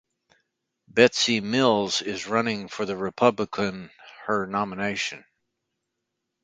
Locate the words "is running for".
2.01-2.87